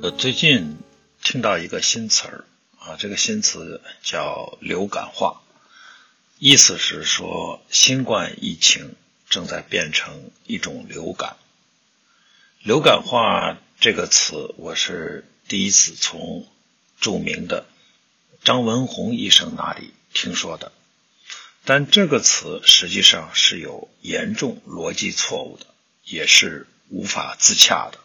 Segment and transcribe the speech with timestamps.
[0.00, 0.78] 呃，最近
[1.22, 2.44] 听到一个新词儿
[2.78, 5.42] 啊，这个新词叫“流感化”，
[6.38, 8.94] 意思是说新冠疫情
[9.28, 11.36] 正在变成一种流感。
[12.62, 16.46] 流感化这个词，我是第一次从
[17.00, 17.66] 著名的
[18.44, 20.72] 张文宏医生那里听说的。
[21.64, 25.66] 但这个词实际上是有严重逻辑错误的，
[26.04, 27.98] 也是无法自洽的。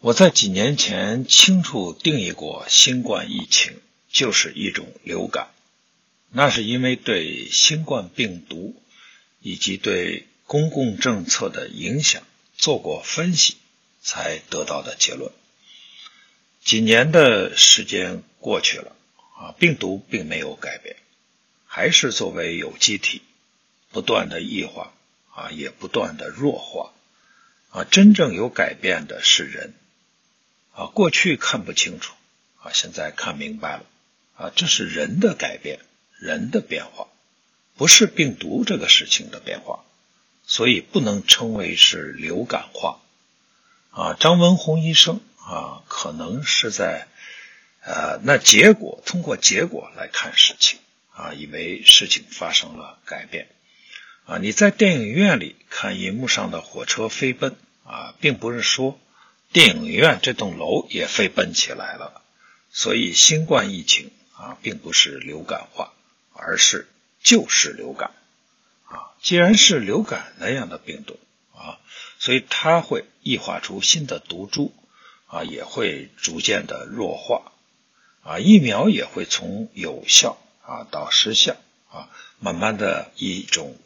[0.00, 3.80] 我在几年前清楚定义过新冠疫情
[4.10, 5.50] 就是一种流感，
[6.30, 8.82] 那是因为对新冠病毒
[9.40, 12.22] 以及对公共政策的影响
[12.56, 13.56] 做过分析
[14.02, 15.30] 才得到的结论。
[16.62, 18.94] 几年的时间过去了，
[19.36, 20.96] 啊，病毒并没有改变，
[21.66, 23.22] 还是作为有机体
[23.90, 24.92] 不断的异化，
[25.34, 26.92] 啊，也不断的弱化，
[27.70, 29.74] 啊，真正有改变的是人。
[30.72, 32.14] 啊，过去看不清楚，
[32.62, 33.84] 啊，现在看明白了，
[34.36, 35.80] 啊，这是人的改变，
[36.18, 37.08] 人的变化，
[37.76, 39.84] 不是病毒这个事情的变化，
[40.46, 43.00] 所以不能称为是流感化。
[43.90, 47.08] 啊，张文宏医生啊，可能是在
[47.82, 50.78] 呃，那结果通过结果来看事情，
[51.12, 53.48] 啊，以为事情发生了改变。
[54.26, 58.98] 啊，你在电影院里看银幕上的火车飞奔，啊，并不是说。
[59.52, 62.22] 电影院这栋楼也飞奔起来了，
[62.70, 65.92] 所以新冠疫情啊，并不是流感化，
[66.32, 66.86] 而是
[67.20, 68.12] 就是流感
[68.84, 69.10] 啊。
[69.20, 71.18] 既然是流感那样的病毒
[71.52, 71.80] 啊，
[72.20, 74.72] 所以它会异化出新的毒株
[75.30, 77.52] 啊，也会逐渐的弱化
[78.22, 81.56] 啊，疫苗也会从有效啊到失效
[81.90, 83.76] 啊，慢慢的一种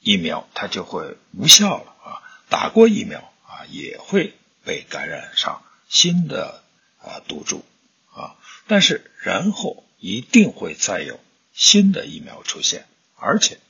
[0.00, 4.34] 疫苗它就会无效了啊，打过疫苗啊也会。
[4.66, 6.60] 被感染上新的
[6.98, 7.64] 啊毒株
[8.10, 8.34] 啊，
[8.66, 11.20] 但是然后一定会再有
[11.52, 12.84] 新的疫苗出现，
[13.14, 13.60] 而且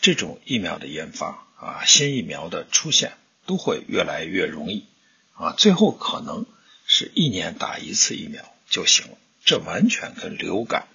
[0.00, 3.14] 这种疫苗的研发啊，新疫苗的出现
[3.44, 4.86] 都会越来越容易
[5.36, 6.46] 啊，最后可能
[6.86, 10.88] 是一年打一次疫苗就行了，这完全跟流感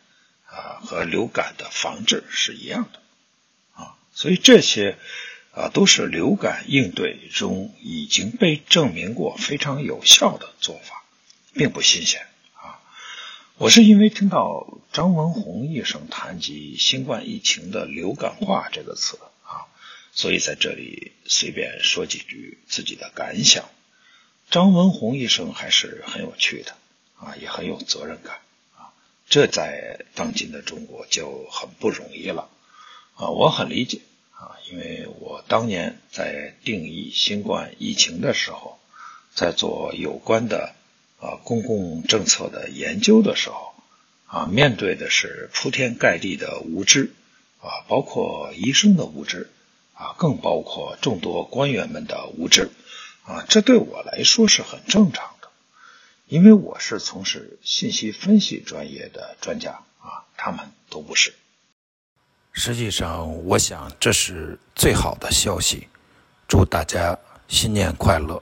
[0.46, 3.00] 啊和流感的防治是一样的
[3.74, 4.98] 啊，所以这些。
[5.54, 11.04] 啊，都是流感应对中已经被证明过非常有效的做法，
[11.52, 12.80] 并不新鲜啊。
[13.58, 19.68] 我是因为听到张文宏医生谈及新冠疫情的流感化这个词啊，
[20.14, 23.66] 所以在这里随便说几句自己的感想。
[24.52, 26.76] 张文宏医生还是很有趣的
[27.16, 28.36] 啊，也很有责任感
[28.76, 28.92] 啊，
[29.30, 32.50] 这在当今的中国就很不容易了
[33.16, 34.02] 啊，我很理解。
[34.32, 38.80] 啊，因为我当年在定义新冠疫情的时候，
[39.34, 40.74] 在做有关的
[41.20, 43.74] 啊公共政策的研究的时候，
[44.26, 47.14] 啊，面对的是铺天盖地的无知，
[47.62, 49.50] 啊，包括医生的无知，
[49.94, 52.72] 啊，更包括众多官员们的无知，
[53.24, 55.50] 啊，这对我来说是很正常的，
[56.28, 61.34] 因为我是从事信息分析专业的专家，啊，他们都不是。
[62.54, 65.88] 实际上，我想这是最好的消息。
[66.48, 67.18] 祝大家
[67.48, 68.42] 新年快乐！